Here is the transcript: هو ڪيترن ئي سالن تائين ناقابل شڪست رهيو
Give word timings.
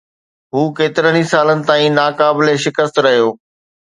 هو 0.53 0.61
ڪيترن 0.77 1.15
ئي 1.19 1.23
سالن 1.33 1.59
تائين 1.67 1.93
ناقابل 1.99 2.47
شڪست 2.65 2.95
رهيو 3.05 3.29